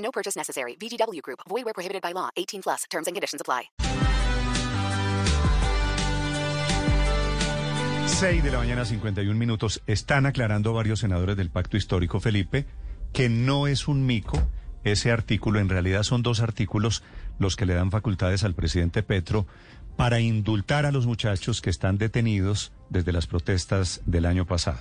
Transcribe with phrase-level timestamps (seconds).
[0.00, 0.76] No purchase necessary.
[0.76, 1.40] VGW Group.
[1.48, 2.30] Void where prohibited by law.
[2.36, 2.84] 18 plus.
[2.90, 3.70] Terms and conditions apply.
[8.20, 9.82] 6 de la mañana, 51 minutos.
[9.86, 12.66] Están aclarando varios senadores del Pacto Histórico, Felipe,
[13.14, 14.38] que no es un mico.
[14.84, 17.02] Ese artículo, en realidad son dos artículos
[17.38, 19.46] los que le dan facultades al presidente Petro
[19.96, 24.80] para indultar a los muchachos que están detenidos desde las protestas del año pasado.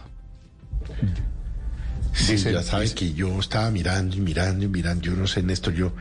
[2.13, 5.01] Sí, Dice- ya sabes que yo estaba mirando y mirando y mirando.
[5.03, 5.93] Yo no sé, Néstor, yo.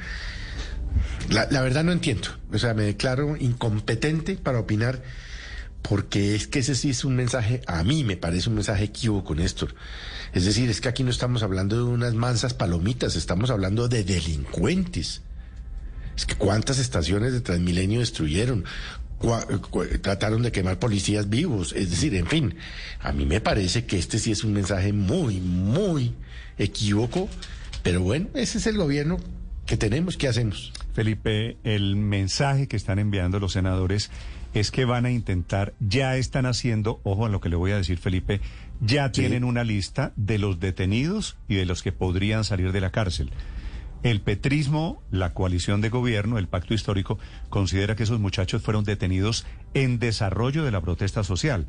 [1.31, 2.29] La, la verdad no entiendo.
[2.53, 5.03] O sea, me declaro incompetente para opinar
[5.83, 9.34] porque es que ese sí es un mensaje, a mí me parece un mensaje equívoco,
[9.34, 9.75] Néstor.
[10.33, 14.03] Es decir, es que aquí no estamos hablando de unas mansas palomitas, estamos hablando de
[14.05, 15.23] delincuentes.
[16.17, 18.64] Es que cuántas estaciones de Transmilenio destruyeron,
[19.20, 22.55] Cua- trataron de quemar policías vivos, es decir, en fin,
[23.00, 26.14] a mí me parece que este sí es un mensaje muy, muy
[26.56, 27.28] equívoco,
[27.83, 29.19] pero bueno, ese es el gobierno
[29.66, 30.72] que tenemos, ¿qué hacemos?
[30.94, 34.11] Felipe, el mensaje que están enviando los senadores
[34.55, 37.77] es que van a intentar, ya están haciendo, ojo a lo que le voy a
[37.77, 38.41] decir, Felipe,
[38.80, 39.20] ya Sí.
[39.20, 43.30] tienen una lista de los detenidos y de los que podrían salir de la cárcel.
[44.03, 47.19] El petrismo, la coalición de gobierno, el pacto histórico,
[47.49, 51.67] considera que esos muchachos fueron detenidos en desarrollo de la protesta social.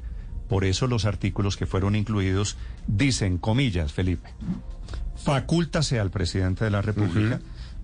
[0.47, 2.57] Por eso los artículos que fueron incluidos
[2.87, 4.29] dicen, comillas, Felipe,
[5.15, 7.39] facúltase al presidente de la República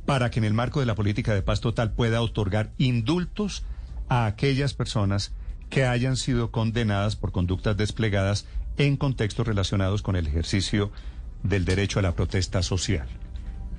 [0.06, 3.64] para que en el marco de la política de paz total pueda otorgar indultos
[4.10, 5.34] a aquellas personas
[5.70, 8.46] que hayan sido condenadas por conductas desplegadas
[8.78, 10.92] en contextos relacionados con el ejercicio
[11.44, 13.08] del derecho a la protesta social.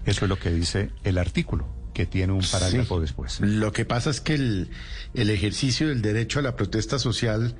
[0.06, 3.00] Eso es lo que dice el artículo, que tiene un parágrafo Sí.
[3.02, 3.40] después.
[3.40, 4.70] Lo que pasa es que el,
[5.14, 7.54] el ejercicio del derecho a la protesta social,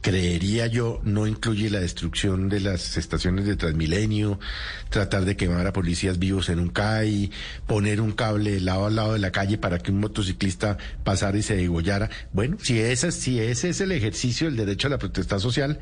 [0.00, 4.40] creería yo, no incluye la destrucción de las estaciones de Transmilenio,
[4.88, 7.30] tratar de quemar a policías vivos en un CAI,
[7.66, 11.42] poner un cable lado al lado de la calle para que un motociclista pasara y
[11.42, 12.08] se degollara.
[12.32, 15.80] Bueno, si, esa, si ese es el ejercicio del derecho a la protesta social,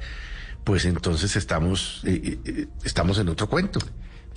[0.65, 3.79] pues entonces estamos, eh, eh, estamos en otro cuento.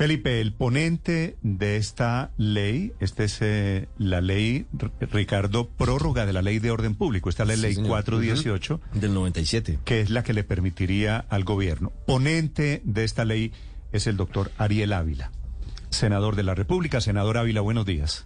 [0.02, 4.66] Felipe, el ponente de esta ley, esta es eh, la ley,
[5.00, 7.90] Ricardo, prórroga de la ley de orden público, esta es la Sí, ley señor.
[7.90, 9.78] 418, Del 97.
[9.86, 11.92] que es la que le permitiría al gobierno.
[12.08, 13.52] Ponente de esta ley
[13.92, 15.30] es el doctor Ariel Ávila,
[15.92, 17.00] senador de la República.
[17.00, 18.26] Senador Ávila, buenos días.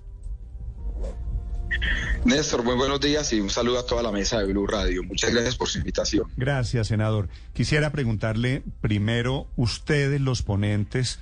[2.24, 5.04] Néstor, muy buenos días y un saludo a toda la mesa de Blue Radio.
[5.04, 6.32] Muchas gracias por su invitación.
[6.38, 7.28] Gracias, senador.
[7.52, 11.20] Quisiera preguntarle primero, ustedes los ponentes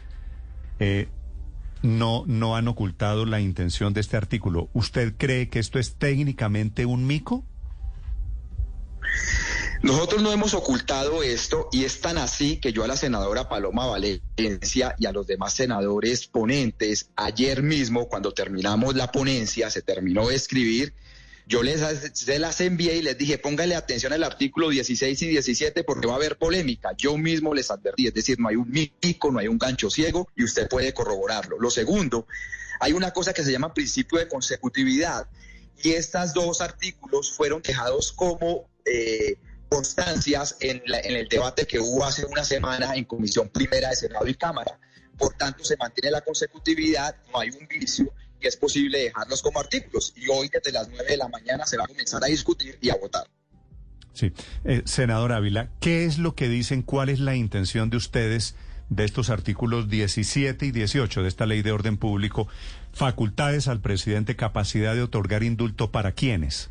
[0.79, 1.07] eh,
[1.81, 4.69] no, no han ocultado la intención de este artículo.
[4.73, 7.45] ¿Usted cree que esto es técnicamente un mico?
[9.83, 13.85] Nosotros no hemos ocultado esto y es tan así que yo a la senadora Paloma
[13.85, 20.29] Valencia y a los demás senadores ponentes, ayer mismo cuando terminamos la ponencia, se terminó
[20.29, 20.93] de escribir,
[21.47, 21.81] yo les
[22.13, 26.13] se las envié y les dije, póngale atención al artículo 16 y 17 porque va
[26.13, 26.91] a haber polémica.
[26.97, 30.29] Yo mismo les advertí, es decir, no hay un mico, no hay un gancho ciego
[30.35, 31.59] y usted puede corroborarlo.
[31.59, 32.27] Lo segundo,
[32.79, 35.27] hay una cosa que se llama principio de consecutividad
[35.81, 39.35] y estos dos artículos fueron dejados como eh,
[39.69, 44.27] constancias en, la- el debate que hubo hace una semana en Comisión Primera de Senado
[44.27, 44.79] y Cámara.
[45.17, 49.59] Por tanto, se mantiene la consecutividad, no hay un vicio y es posible dejarlos como
[49.59, 50.13] artículos.
[50.15, 52.89] Y hoy desde las 9 de la mañana se va a comenzar a discutir y
[52.89, 53.27] a votar.
[54.13, 54.31] Sí.
[54.65, 56.83] Eh, senador Ávila, ¿qué es lo que dicen?
[56.83, 58.55] ¿Cuál es la intención de ustedes
[58.89, 62.47] de estos artículos 17 y 18 de esta ley de orden público?
[62.91, 66.69] Facultades al presidente, capacidad de otorgar indulto para quiénes.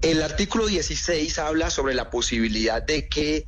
[0.00, 3.44] El artículo 16 habla sobre la posibilidad de que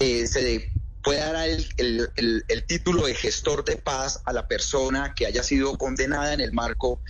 [0.00, 0.70] eh, se
[1.02, 6.32] pueda dar el, título de gestor de paz a la persona que haya sido condenada
[6.32, 7.00] en el marco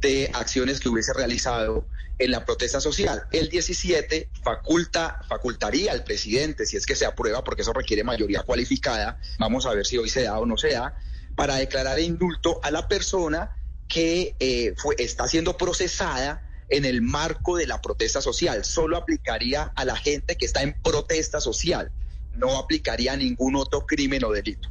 [0.00, 1.86] de acciones que hubiese realizado
[2.18, 3.24] en la protesta social.
[3.30, 8.42] El 17 faculta, facultaría al presidente, si es que se aprueba, porque eso requiere mayoría
[8.42, 10.96] cualificada, vamos a ver si hoy se da o no se da,
[11.36, 13.56] para declarar indulto a la persona
[13.88, 18.64] que eh, está siendo procesada en el marco de la protesta social.
[18.64, 21.92] Solo aplicaría a la gente que está en protesta social.
[22.36, 24.68] No aplicaría ningún otro crimen o delito.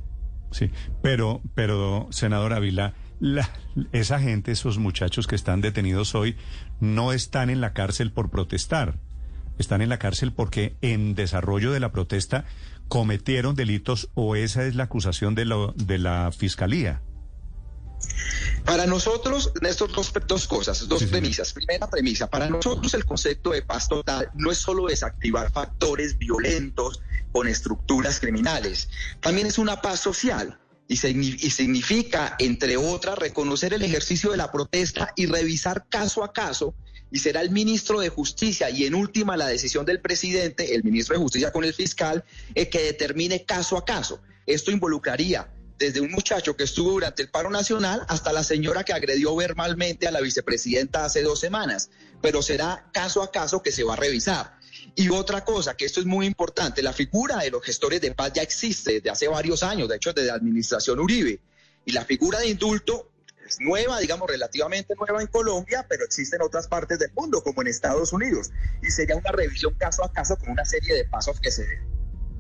[0.52, 0.70] Sí,
[1.02, 3.50] pero, pero, senador Ávila, la-
[3.94, 6.36] esa gente, esos muchachos que están detenidos hoy,
[6.80, 8.96] no están en la cárcel por protestar.
[9.60, 12.46] Están en la cárcel porque en desarrollo de la protesta
[12.88, 17.02] cometieron delitos o esa es la acusación de, lo- de la fiscalía.
[18.66, 21.54] Para nosotros, Néstor, dos, dos cosas, dos Sí, premisas.
[21.54, 27.02] Primera premisa, para nosotros el concepto de paz total no es solo desactivar factores violentos
[27.32, 28.90] con estructuras criminales,
[29.20, 30.58] también es una paz social.
[30.88, 36.76] Y significa, entre otras, reconocer el ejercicio de la protesta y revisar caso a caso.
[37.10, 41.16] Y será el ministro de Justicia y en última la decisión del presidente, el ministro
[41.16, 42.26] de Justicia con el fiscal,
[42.56, 44.22] eh, que determine caso a caso.
[44.46, 45.50] Esto involucraría
[45.82, 50.08] desde un muchacho que estuvo durante el paro nacional hasta la señora que agredió verbalmente
[50.08, 51.90] a la vicepresidenta hace dos semanas.
[52.22, 54.60] Pero será caso a caso que se va a revisar.
[54.96, 58.32] Y otra cosa, que esto es muy importante, la figura de los gestores de paz
[58.34, 61.40] ya existe desde hace varios años, de hecho desde la administración Uribe.
[61.84, 63.10] Y la figura de indulto
[63.48, 67.62] es nueva, digamos, relativamente nueva en Colombia, pero existe en otras partes del mundo, como
[67.64, 68.52] en Estados Unidos.
[68.84, 71.80] Y sería una revisión caso a caso con una serie de pasos que se den.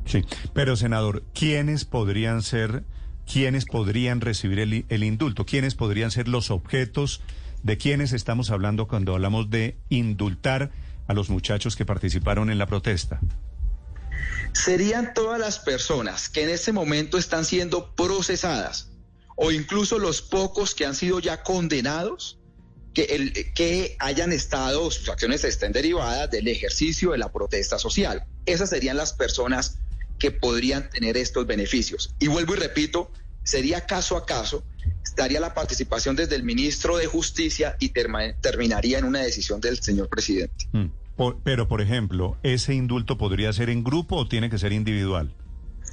[0.06, 2.84] Sí, pero senador, ¿quiénes podrían ser,
[3.32, 5.46] quiénes podrían recibir el, indulto?
[5.46, 7.22] ¿Quiénes podrían ser los objetos
[7.64, 10.72] de quiénes estamos hablando cuando hablamos de indultar
[11.08, 13.20] a los muchachos que participaron en la protesta?
[14.54, 18.90] serían todas las personas que en este momento están siendo procesadas
[19.36, 22.38] o incluso los pocos que han sido ya condenados
[22.94, 28.26] que, el, que hayan estado, sus acciones estén derivadas del ejercicio de la protesta social.
[28.46, 29.80] Esas serían las personas
[30.22, 32.14] que podrían tener estos beneficios.
[32.20, 33.12] Y vuelvo y repito,
[33.44, 34.64] sería caso a caso,
[35.04, 39.80] estaría la participación desde el ministro de Justicia y terma- terminaría en una decisión del
[39.82, 40.68] señor presidente.
[40.74, 40.86] Mm.
[41.16, 45.34] Por- pero, por ejemplo, ¿ese indulto podría ser en grupo o tiene que ser individual?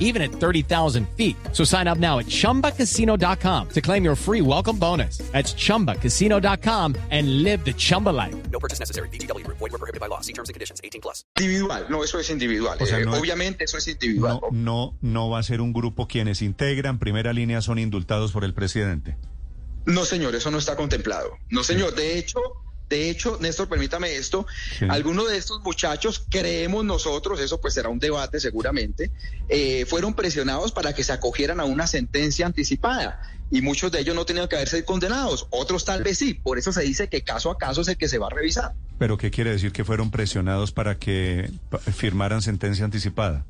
[0.00, 1.36] even at 30,000 feet.
[1.52, 5.18] So sign up now at ChumbaCasino.com to claim your free welcome bonus.
[5.30, 8.34] That's ChumbaCasino.com and live the Chumba life.
[8.50, 9.08] No purchase necessary.
[9.10, 9.58] VGW Group.
[9.58, 10.20] Void were prohibited by law.
[10.20, 10.80] See terms and conditions.
[10.82, 11.24] 18 plus.
[11.38, 12.76] Individual, no, eso es individual.
[12.80, 14.40] O sea, Eh, no es- obviamente eso es individual.
[14.50, 18.44] No, no, no va a ser un grupo quienes integran primera línea son indultados por
[18.44, 19.16] el presidente.
[19.86, 21.30] No, señor, eso no está contemplado.
[21.50, 21.94] No, señor.
[21.94, 22.40] De hecho,
[22.90, 24.46] de hecho, Néstor, permítame esto.
[24.78, 24.84] Sí.
[24.90, 29.12] Algunos de estos muchachos, creemos nosotros, eso pues será un debate seguramente,
[29.48, 33.22] eh, fueron presionados para que se acogieran a una sentencia anticipada.
[33.52, 36.34] Y muchos de ellos no tenían que haberse condenados, otros tal vez sí.
[36.34, 38.74] Por eso se dice que caso a caso es el que se va a revisar.
[38.98, 41.50] ¿Pero qué quiere decir que fueron presionados para que
[41.94, 43.46] firmaran sentencia anticipada?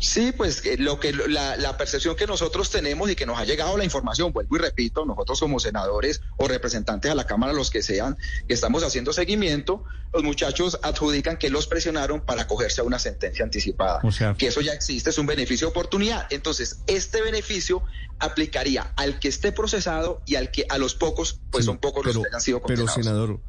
[0.00, 3.44] Sí, pues eh, lo que la, la percepción que nosotros tenemos y que nos ha
[3.44, 7.70] llegado la información, vuelvo y repito, nosotros como senadores o representantes a la Cámara, los
[7.70, 8.16] que sean,
[8.48, 13.44] que estamos haciendo seguimiento, los muchachos adjudican que los presionaron para acogerse a una sentencia
[13.44, 14.00] anticipada.
[14.02, 16.26] O sea- que eso ya existe, es un beneficio de oportunidad.
[16.30, 17.82] Entonces, este beneficio
[18.18, 22.02] aplicaría al que esté procesado y al que a los pocos, pues Sí, son pocos
[22.04, 22.94] pero, los que hayan sido pero condenados.
[23.04, 23.40] senador,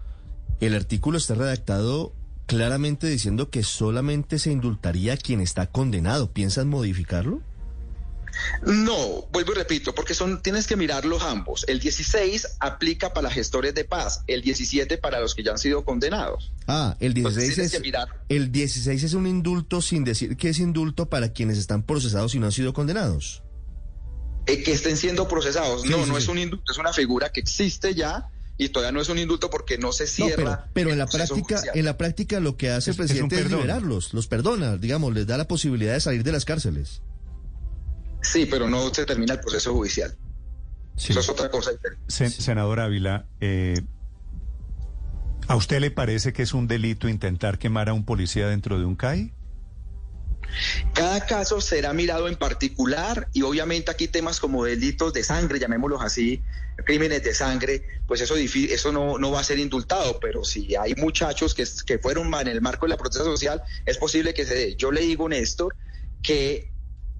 [0.60, 2.14] el artículo está redactado
[2.52, 6.34] claramente diciendo que solamente se indultaría a quien está condenado.
[6.34, 7.42] ¿Piensan modificarlo?
[8.64, 11.64] No, vuelvo y repito, porque son tienes que mirarlos ambos.
[11.70, 15.86] El 16 aplica para gestores de paz, el 17 para los que ya han sido
[15.86, 16.52] condenados.
[16.68, 20.60] Ah, el Entonces 16 tienes es el 16 es un indulto sin decir que es
[20.60, 23.44] indulto para quienes están procesados y no han sido condenados.
[24.46, 25.84] eh, que estén siendo procesados.
[25.84, 26.24] Sí, no, sí, no sí.
[26.24, 29.50] es un indulto, es una figura que existe ya y todavía no es un indulto
[29.50, 30.36] porque no se No, cierra.
[30.36, 31.78] pero, pero en la práctica, judicial.
[31.78, 35.26] en la práctica lo que hace Es- el presidente es, liberarlos, los perdona, digamos, les
[35.28, 37.02] da la posibilidad de salir de las cárceles.
[38.22, 40.16] Sí, pero no se termina el proceso judicial.
[40.96, 41.12] Sí.
[41.12, 41.72] Eso es otra cosa.
[42.08, 43.82] Sen- Senador Ávila, eh,
[45.48, 48.86] ¿a usted le parece que es un delito intentar quemar a un policía dentro de
[48.86, 49.34] un CAI?
[50.94, 56.02] Cada caso será mirado en particular y obviamente aquí temas como delitos de sangre, llamémoslos
[56.02, 56.44] así,
[56.86, 60.96] crímenes de sangre, pues eso, eso no, no va a ser indultado, pero si hay
[60.96, 64.56] muchachos que, que fueron en el marco de la protesta social, es posible que se
[64.56, 64.76] dé.
[64.76, 65.76] Yo le digo, Néstor,
[66.22, 66.72] que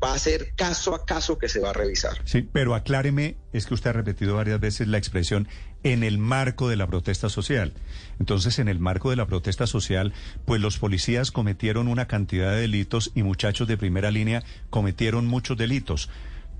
[0.04, 2.18] va a ser caso a caso que se va a revisar.
[2.26, 5.48] Sí, pero acláreme, es que usted ha repetido varias veces la expresión
[5.84, 7.74] en el marco de la protesta social.
[8.20, 10.14] Entonces, en el marco de la protesta social,
[10.46, 15.58] pues los policías cometieron una cantidad de delitos y muchachos de primera línea cometieron muchos
[15.58, 16.10] delitos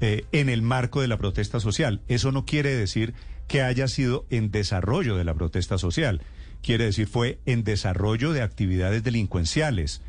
[0.02, 2.02] eh, en el marco de la protesta social.
[2.08, 3.14] Eso no quiere decir
[3.48, 6.22] que haya sido en desarrollo de la protesta social.
[6.64, 10.02] Quiere decir fue en desarrollo de actividades delincuenciales.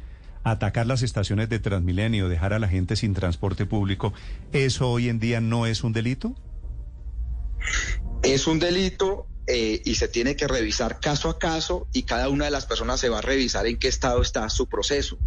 [0.45, 4.13] Atacar las estaciones de Transmilenio, dejar a la gente sin transporte público,
[4.53, 6.35] ¿eso hoy en día no es un delito?
[8.23, 12.45] Es un delito eh, y se tiene que revisar caso a caso y cada una
[12.45, 15.19] de las personas se va a revisar en qué estado está su proceso.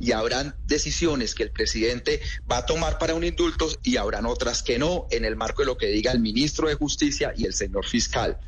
[0.00, 4.62] Y habrán decisiones que el presidente va a tomar para un indulto y habrán otras
[4.62, 7.54] que no, en el marco de lo que diga el ministro de Justicia y el
[7.54, 8.38] señor fiscal.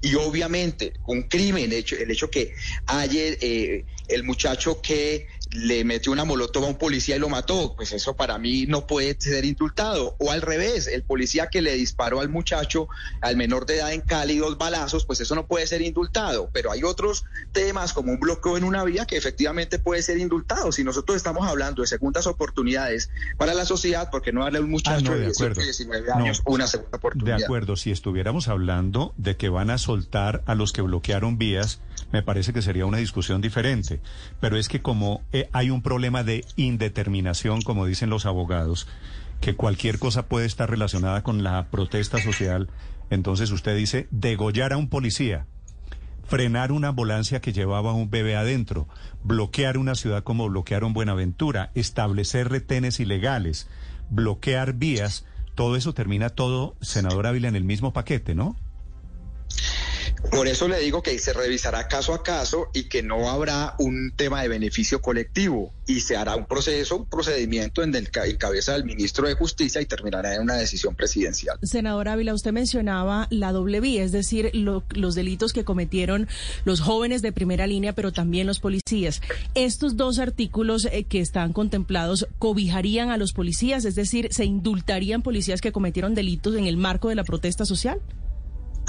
[0.00, 2.54] Y obviamente, un crimen, hecho, el hecho que
[2.86, 7.74] haya eh, el muchacho que le metió una molotov a un policía y lo mató,
[7.76, 10.16] pues eso para mí no puede ser indultado.
[10.18, 12.88] O al revés, el policía que le disparó al muchacho,
[13.22, 16.50] al menor de edad en Cali, dos balazos, pues eso no puede ser indultado.
[16.52, 20.72] Pero hay otros temas como un bloqueo en una vía que efectivamente puede ser indultado.
[20.72, 24.70] Si nosotros estamos hablando de segundas oportunidades para la sociedad, porque no darle a un
[24.70, 25.60] muchacho Ah, no, de de 18 acuerdo.
[25.62, 26.54] y 19 años No.
[26.54, 27.38] una segunda oportunidad?
[27.38, 31.80] De acuerdo, si estuviéramos hablando de que van a soltar a los que bloquearon vías,
[32.12, 34.00] me parece que sería una discusión diferente.
[34.40, 38.86] Pero es que como eh, hay un problema de indeterminación, como dicen los abogados,
[39.40, 42.68] que cualquier cosa puede estar relacionada con la protesta social,
[43.10, 45.46] entonces usted dice degollar a un policía,
[46.24, 48.88] frenar una ambulancia que llevaba un bebé adentro,
[49.22, 53.68] bloquear una ciudad como bloquearon Buenaventura, establecer retenes ilegales,
[54.10, 58.56] bloquear vías, todo eso termina todo, senador Ávila, en el mismo paquete, ¿no?
[60.30, 64.12] Por eso le digo que se revisará caso a caso y que no habrá un
[64.14, 68.84] tema de beneficio colectivo y se hará un proceso, un procedimiento en, el, cabeza del
[68.84, 71.58] ministro de Justicia y terminará en una decisión presidencial.
[71.62, 76.28] Senador Ávila, usted mencionaba la doble vía, es decir, lo- los delitos que cometieron
[76.64, 79.22] los jóvenes de primera línea, pero también los policías.
[79.54, 85.22] Estos dos artículos eh, que están contemplados cobijarían a los policías, es decir, se indultarían
[85.22, 88.00] policías que cometieron delitos en el marco de la protesta social.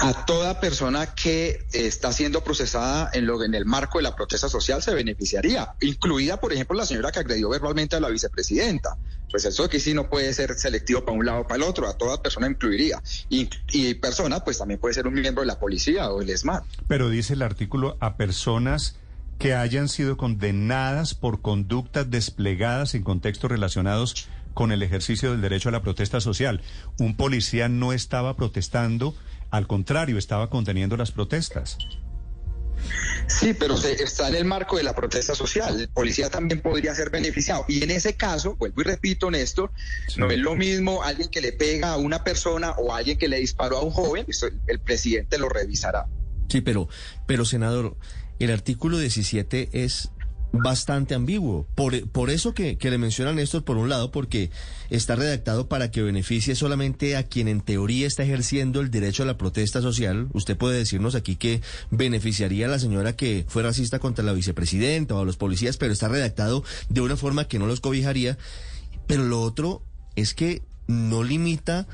[0.00, 4.48] A toda persona que está siendo procesada en, lo, en el marco de la protesta
[4.48, 8.96] social se beneficiaría, incluida, por ejemplo, la señora que agredió verbalmente a la vicepresidenta.
[9.30, 11.88] Pues eso aquí sí no puede ser selectivo para un lado o para el otro,
[11.88, 13.02] a toda persona incluiría.
[13.28, 16.62] Y, y persona, pues también puede ser un miembro de la policía o el ESMAD.
[16.86, 18.96] Pero dice el artículo a personas
[19.38, 25.68] que hayan sido condenadas por conductas desplegadas en contextos relacionados con el ejercicio del derecho
[25.68, 26.62] a la protesta social.
[26.98, 29.14] Un policía no estaba protestando,
[29.50, 31.78] al contrario, estaba conteniendo las protestas.
[33.26, 35.80] Sí, pero se, está en el marco de la protesta social.
[35.80, 37.64] El policía también podría ser beneficiado.
[37.68, 39.72] Y en ese caso, vuelvo y repito, Néstor,
[40.06, 40.20] Sí.
[40.20, 43.38] no es lo mismo alguien que le pega a una persona o alguien que le
[43.38, 44.24] disparó a un joven.
[44.28, 46.06] Eso el presidente lo revisará.
[46.48, 46.88] Sí, pero,
[47.26, 47.96] pero senador,
[48.38, 50.10] el artículo 17 es
[50.52, 51.66] bastante ambiguo.
[51.74, 54.50] Por, por eso que, que le mencionan Néstor, por un lado, porque
[54.90, 59.26] está redactado para que beneficie solamente a quien en teoría está ejerciendo el derecho a
[59.26, 60.28] la protesta social.
[60.32, 65.14] Usted puede decirnos aquí que beneficiaría a la señora que fue racista contra la vicepresidenta
[65.14, 68.38] o a los policías, pero está redactado de una forma que no los cobijaría.
[69.06, 69.82] Pero lo otro
[70.16, 71.86] es que no limita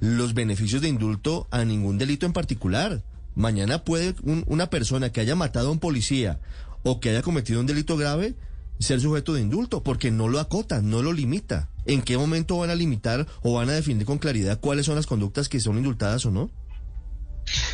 [0.00, 3.02] los beneficios de indulto a ningún delito en particular.
[3.36, 6.40] Mañana puede un- una persona que haya matado a un policía
[6.82, 8.34] o que haya cometido un delito grave
[8.78, 11.68] ser sujeto de indulto porque no lo acota, no lo limita.
[11.84, 15.06] ¿En qué momento van a limitar o van a definir con claridad cuáles son las
[15.06, 16.50] conductas que son indultadas o no?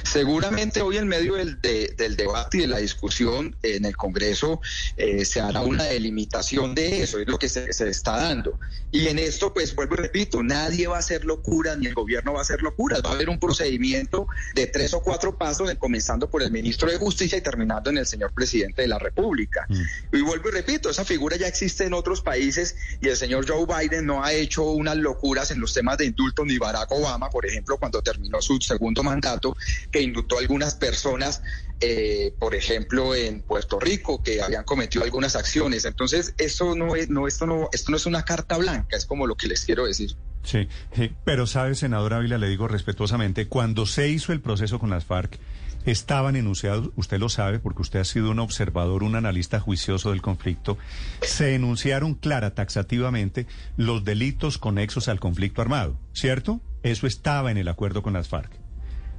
[0.02, 4.60] Seguramente hoy en medio del, de- del debate y de la discusión en el Congreso
[4.96, 8.58] eh, se hará una delimitación de eso, es lo que se, se está dando.
[8.92, 12.32] Y en esto, pues vuelvo y repito, nadie va a hacer locuras ni el gobierno
[12.32, 13.02] va a hacer locuras.
[13.04, 16.96] Va a haber un procedimiento de tres o cuatro pasos, comenzando por el ministro de
[16.96, 19.66] Justicia y terminando en el señor presidente de la República.
[20.12, 23.66] Y vuelvo y repito, esa figura ya existe en otros países y el señor Joe
[23.66, 27.44] Biden no ha hecho unas locuras en los temas de indulto ni Barack Obama, por
[27.44, 29.56] ejemplo, cuando terminó su segundo mandato,
[29.90, 31.42] que indultó a algunas personas,
[31.80, 35.84] eh, por ejemplo, en Puerto Rico, que habían cometido algunas acciones.
[35.84, 39.26] Entonces, eso no es, no, esto no, esto no es una carta blanca, es como
[39.26, 40.16] lo que les quiero decir.
[40.42, 44.90] Sí, sí, pero sabe, senador Ávila, le digo respetuosamente, cuando se hizo el proceso con
[44.90, 45.38] las FARC,
[45.84, 50.22] estaban enunciados, usted lo sabe porque usted ha sido un observador, un analista juicioso del
[50.22, 50.78] conflicto,
[51.22, 53.46] se enunciaron clara, taxativamente,
[53.76, 56.60] los delitos conexos al conflicto armado, ¿cierto?
[56.82, 58.65] Eso estaba en el acuerdo con las FARC.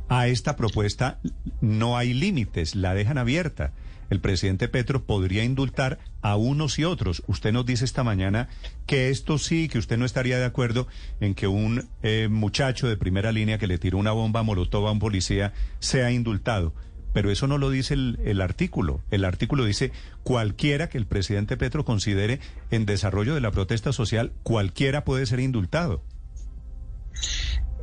[0.10, 1.20] A esta propuesta
[1.60, 3.74] no hay límites, la dejan abierta.
[4.10, 7.24] El presidente Petro podría indultar a unos y otros.
[7.28, 8.48] Usted nos dice esta mañana
[8.86, 10.88] que esto sí, que usted no estaría de acuerdo
[11.20, 14.92] en que un eh, muchacho de primera línea que le tiró una bomba molotov a
[14.92, 16.74] un policía sea indultado.
[17.14, 19.02] Pero eso no lo dice el, el artículo.
[19.12, 19.92] El artículo dice
[20.24, 22.40] cualquiera que el presidente Petro considere
[22.72, 26.02] en desarrollo de la protesta social, cualquiera puede ser indultado.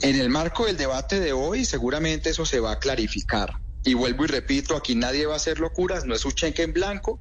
[0.01, 3.55] En el marco del debate de hoy, seguramente eso se va a clarificar.
[3.85, 6.73] Y vuelvo y repito, aquí nadie va a hacer locuras, no es un cheque en
[6.73, 7.21] blanco.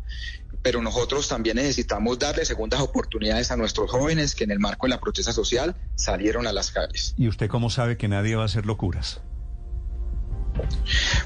[0.62, 4.92] pero nosotros también necesitamos darle segundas oportunidades a nuestros jóvenes que en el marco de
[4.92, 7.14] la protesta social salieron a las calles.
[7.18, 9.20] ¿Y usted cómo sabe que nadie va a hacer locuras?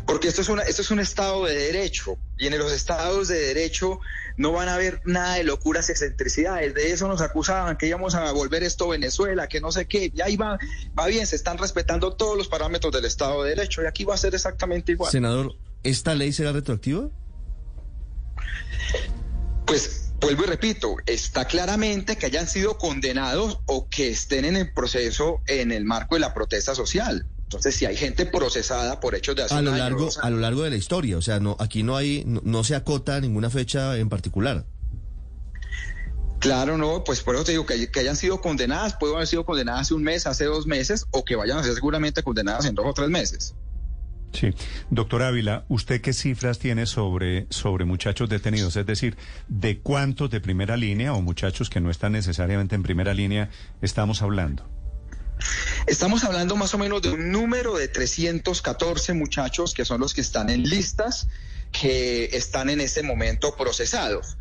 [0.05, 3.39] Porque esto es, una, esto es un Estado de Derecho y en los Estados de
[3.39, 3.99] Derecho
[4.37, 6.73] no van a haber nada de locuras, excentricidades.
[6.73, 10.11] De eso nos acusaban, que íbamos a volver esto Venezuela, que no sé qué.
[10.13, 10.57] Y ahí va,
[10.97, 14.13] va bien, se están respetando todos los parámetros del Estado de Derecho y aquí va
[14.13, 15.11] a ser exactamente igual.
[15.11, 17.09] Senador, ¿esta ley será retroactiva?
[19.65, 24.71] Pues vuelvo y repito, está claramente que hayan sido condenados o que estén en el
[24.71, 27.27] proceso en el marco de la protesta social.
[27.47, 30.63] Entonces, si hay gente procesada por hechos de hace A lo largo, a lo largo
[30.63, 33.95] de la historia, o sea, no, aquí no hay, no, no se acota ninguna fecha
[33.95, 34.65] en particular.
[36.39, 39.45] Claro, no, pues por eso te digo que, que hayan sido condenadas, pueden haber sido
[39.45, 42.75] condenadas hace un mes, hace dos meses, o que vayan a ser seguramente condenadas en
[42.75, 43.55] dos o tres meses.
[44.33, 44.53] Sí.
[44.89, 48.75] Doctor Ávila, ¿usted qué cifras tiene sobre, sobre muchachos detenidos?
[48.75, 49.15] Es decir,
[49.47, 53.49] ¿de cuántos de primera línea o muchachos que no están necesariamente en primera línea
[53.81, 54.76] estamos hablando?
[55.85, 60.21] Estamos hablando más o menos de un número de 314 muchachos que son los que
[60.21, 61.27] están en listas,
[61.71, 64.37] que están en este momento procesados.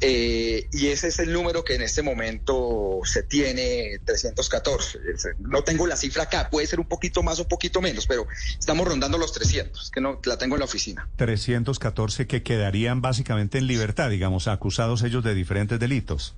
[0.00, 4.98] Eh, y ese es el número que en este momento se tiene, 314.
[5.38, 8.26] No tengo la cifra acá, puede ser un poquito más o un poquito menos, pero
[8.58, 11.08] estamos rondando los 300, que no la tengo en la oficina.
[11.16, 16.34] 314 que quedarían básicamente en libertad, digamos, acusados ellos de diferentes delitos.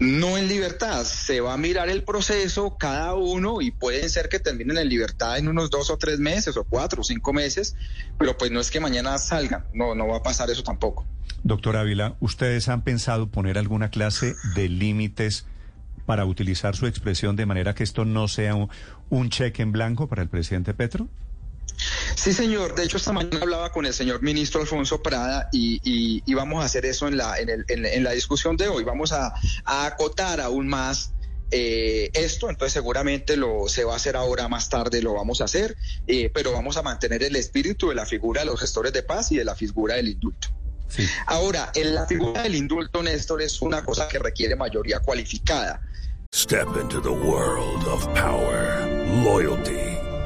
[0.00, 4.38] No en libertad, se va a mirar el proceso cada uno y pueden ser que
[4.38, 7.74] terminen en libertad en unos dos o tres meses o cuatro o cinco meses,
[8.16, 11.04] pero pues no es que mañana salgan, no, no va a pasar eso tampoco.
[11.42, 15.46] Doctor Ávila, ¿ustedes han pensado poner alguna clase de límites
[16.06, 18.68] para utilizar su expresión de manera que esto no sea un,
[19.10, 21.08] un cheque en blanco para el presidente Petro?
[22.14, 22.74] Sí, señor.
[22.74, 26.62] De hecho, esta mañana hablaba con el señor ministro Alfonso Prada y, y, y vamos
[26.62, 28.84] a hacer eso en la, en, el, en, en la discusión de hoy.
[28.84, 29.32] Vamos a,
[29.64, 31.12] a acotar aún más
[31.50, 35.44] eh, esto, entonces seguramente lo se va a hacer ahora más tarde, lo vamos a
[35.44, 39.02] hacer, eh, pero vamos a mantener el espíritu de la figura de los gestores de
[39.02, 40.48] paz y de la figura del indulto.
[40.88, 41.06] Sí.
[41.26, 45.80] Ahora, en la figura del indulto, Néstor, es una cosa que requiere mayoría cualificada.
[46.34, 48.86] Step into the world of power,
[49.24, 49.87] loyalty,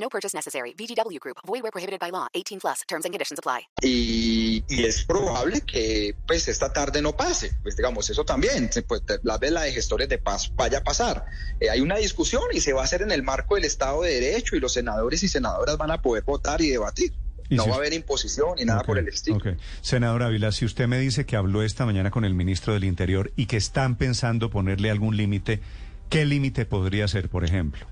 [0.00, 0.72] No purchase necessary.
[0.74, 1.36] VGW Group.
[1.46, 2.26] Void where prohibited by law.
[2.32, 2.80] 18 plus.
[2.88, 3.66] Terms and conditions apply.
[3.82, 9.02] Y, y es probable que pues esta tarde no pase, pues digamos, eso también, pues,
[9.22, 11.26] la vela de gestores de paz vaya a pasar.
[11.60, 14.20] Eh, hay una discusión y se va a hacer en el marco del Estado de
[14.20, 17.12] Derecho y los senadores y senadoras van a poder votar y debatir.
[17.50, 19.36] Y No si va a haber imposición ni nada por el estilo.
[19.36, 19.48] ok.
[19.82, 23.32] Senador Ávila, si usted me dice que habló esta mañana con el ministro del Interior
[23.36, 25.60] y que están pensando ponerle algún límite,
[26.08, 27.86] ¿qué límite podría ser, por ejemplo?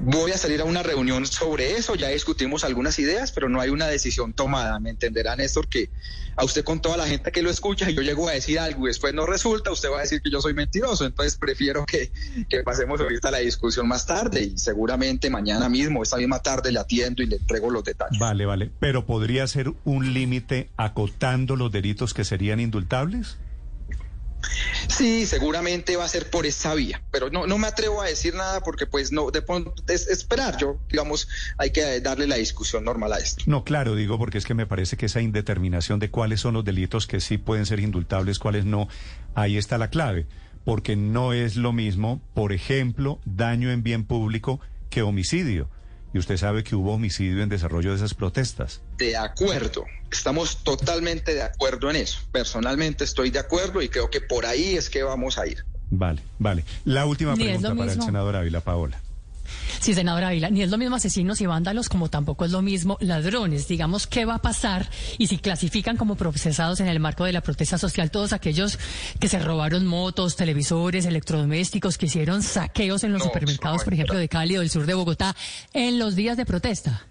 [0.00, 3.70] Voy a salir a una reunión sobre eso, ya discutimos algunas ideas, pero no hay
[3.70, 4.78] una decisión tomada.
[4.80, 5.90] Me entenderá, Néstor, que
[6.36, 8.88] a usted con toda la gente que lo escucha, yo llego a decir algo y
[8.88, 11.04] después no resulta, usted va a decir que yo soy mentiroso.
[11.04, 12.10] Entonces prefiero que,
[12.48, 16.78] que pasemos ahorita la discusión más tarde y seguramente mañana mismo, esta misma tarde, le
[16.78, 18.18] atiendo y le entrego los detalles.
[18.18, 18.70] Vale, vale.
[18.80, 23.36] Pero podría ser un límite acotando los delitos que serían indultables?
[24.88, 28.34] Sí, seguramente va a ser por esa vía, pero no, no me atrevo a decir
[28.34, 29.42] nada porque pues no, de
[29.88, 31.28] es esperar, yo digamos,
[31.58, 33.44] hay que darle la discusión normal a esto.
[33.46, 36.64] No, claro, digo porque es que me parece que esa indeterminación de cuáles son los
[36.64, 38.88] delitos que sí pueden ser indultables, cuáles no,
[39.34, 40.26] ahí está la clave.
[40.64, 45.68] Porque no es lo mismo, por ejemplo, daño en bien público que homicidio.
[46.14, 48.80] Y usted sabe que hubo homicidio en desarrollo de esas protestas.
[48.98, 52.20] De acuerdo, estamos totalmente de acuerdo en eso.
[52.30, 55.64] Personalmente estoy de acuerdo y creo que por ahí es que vamos a ir.
[55.90, 56.64] Vale, vale.
[56.84, 59.01] La última pregunta para el senador Ávila, Paola.
[59.82, 62.98] Sí, senadora Ávila, ni es lo mismo asesinos y vándalos como tampoco es lo mismo
[63.00, 63.66] ladrones.
[63.66, 64.88] Digamos, ¿qué va a pasar?
[65.18, 68.78] Y si clasifican como procesados en el marco de la protesta social todos aquellos
[69.18, 74.16] que se robaron motos, televisores, electrodomésticos, que hicieron saqueos en los No, supermercados, por ejemplo,
[74.16, 75.34] de Cali o del sur de Bogotá,
[75.72, 77.08] en los días de protesta.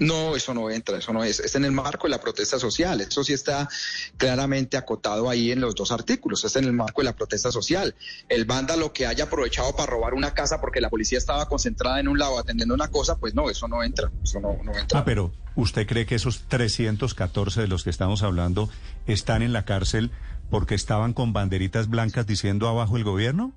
[0.00, 1.40] No, eso no entra, eso no es.
[1.40, 3.02] Es en el marco de la protesta social.
[3.02, 3.68] Eso sí está
[4.16, 6.42] claramente acotado ahí en los dos artículos.
[6.42, 7.94] Es en el marco de la protesta social.
[8.30, 12.08] El vándalo que haya aprovechado para robar una casa porque la policía estaba concentrada en
[12.08, 14.10] un lado atendiendo una cosa, pues no, eso no entra.
[14.22, 15.00] Eso no, no entra.
[15.00, 18.70] Ah, pero ¿usted cree que esos 314 de los que estamos hablando
[19.06, 20.12] están en la cárcel
[20.48, 23.54] porque estaban con banderitas blancas diciendo abajo el gobierno?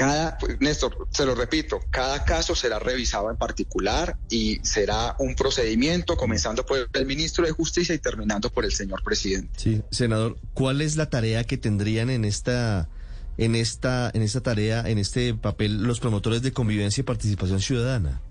[0.00, 6.16] Cada, Néstor, se lo repito, cada caso será revisado en particular y será un procedimiento
[6.16, 9.50] comenzando por el ministro de Justicia y terminando por el señor presidente.
[9.58, 12.88] Sí, senador, ¿cuál es la tarea que tendrían en esta
[13.36, 18.22] en esta en esta tarea, en este papel los promotores de convivencia y participación ciudadana?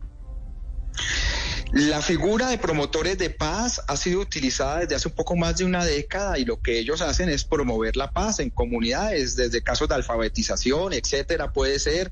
[1.72, 5.66] La figura de promotores de paz ha sido utilizada desde hace un poco más de
[5.66, 9.88] una década y lo que ellos hacen es promover la paz en comunidades, desde casos
[9.88, 12.12] de alfabetización, etcétera, puede ser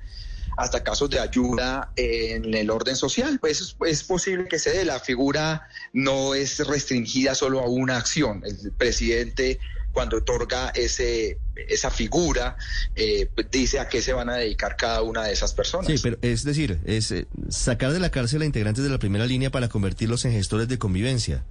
[0.57, 3.39] hasta casos de ayuda en el orden social.
[3.39, 4.85] Pues es posible que se dé.
[4.85, 8.43] La figura no es restringida solo a una acción.
[8.45, 9.59] El presidente
[9.97, 12.55] cuando otorga ese, esa figura,
[12.95, 15.88] eh, dice a qué se van a dedicar cada una de esas personas.
[15.88, 19.25] Sí, pero es decir, es eh, sacar de la cárcel a integrantes de la primera
[19.25, 21.45] línea para convertirlos en gestores de convivencia.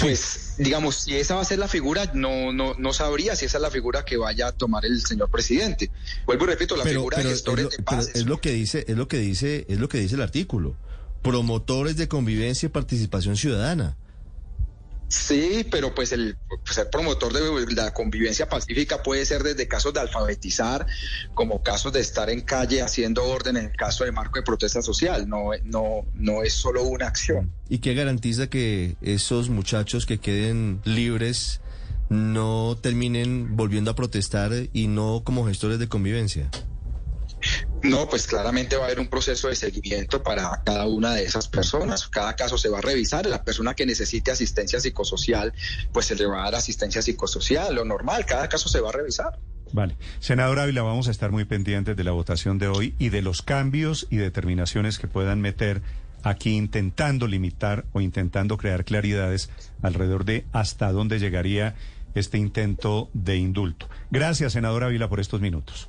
[0.00, 3.58] Pues, digamos, si esa va a ser la figura, no, no, no sabría si esa
[3.58, 5.92] es la figura que vaya a tomar el señor presidente.
[6.26, 8.10] Vuelvo y repito, la figura de gestores es de paz.
[8.16, 10.74] es lo que dice, es lo que dice, es lo que dice el artículo.
[11.22, 13.96] Promotores de convivencia y participación ciudadana.
[15.12, 20.00] Sí, pero pues el ser promotor de la convivencia pacífica puede ser desde casos de
[20.00, 20.86] alfabetizar,
[21.34, 24.80] como casos de estar en calle haciendo orden en el caso de marco de protesta
[24.80, 25.28] social.
[25.28, 27.52] No, no, no es solo una acción.
[27.68, 31.60] ¿Y qué garantiza que esos muchachos que queden libres
[32.08, 36.50] no terminen volviendo a protestar y no como gestores de convivencia?
[37.82, 41.48] No, pues claramente va a haber un proceso de seguimiento para cada una de esas
[41.48, 42.06] personas.
[42.08, 43.26] Cada caso se va a revisar.
[43.26, 45.52] La persona que necesite asistencia psicosocial,
[45.92, 48.24] pues se le va a dar asistencia psicosocial, lo normal.
[48.24, 49.38] Cada caso se va a revisar.
[49.72, 49.96] Vale.
[50.20, 53.42] Senador Ávila, vamos a estar muy pendientes de la votación de hoy y de los
[53.42, 55.82] cambios y determinaciones que puedan meter
[56.22, 59.50] aquí intentando limitar o intentando crear claridades
[59.82, 61.74] alrededor de hasta dónde llegaría
[62.14, 63.88] este intento de indulto.
[64.10, 65.88] Gracias, senador Ávila, por estos minutos.